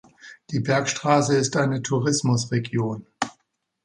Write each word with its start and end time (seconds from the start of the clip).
Die 0.49 0.59
Bergstraße 0.59 1.35
ist 1.37 1.55
eine 1.57 1.83
Tourismusregion. 1.83 3.05